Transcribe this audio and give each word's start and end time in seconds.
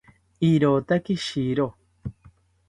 Irotaki 0.47 1.15
shiro 1.25 1.67